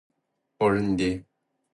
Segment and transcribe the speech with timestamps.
[0.57, 1.23] 我是你爹！